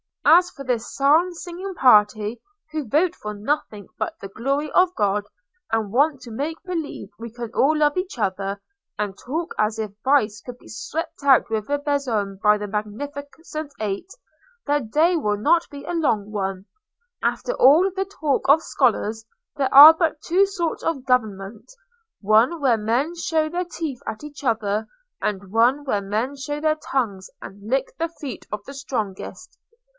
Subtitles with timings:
[0.25, 5.25] As for this psalm singing party, who vote for nothing but the glory of God,
[5.71, 8.59] and want to make believe we can all love each other,
[8.97, 13.73] and talk as if vice could be swept out with a besom by the Magnificent
[13.79, 14.09] Eight,
[14.65, 16.65] their day will not be a long one.
[17.21, 19.25] After all the talk of scholars,
[19.55, 21.67] there are but two sorts of government:
[22.21, 24.87] one where men show their teeth at each other,
[25.21, 29.57] and one where men show their tongues and lick the feet of the strongest.